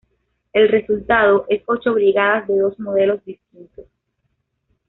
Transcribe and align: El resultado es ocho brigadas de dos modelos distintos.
El 0.51 0.67
resultado 0.69 1.45
es 1.47 1.61
ocho 1.67 1.93
brigadas 1.93 2.47
de 2.47 2.57
dos 2.57 2.79
modelos 2.79 3.23
distintos. 3.23 3.85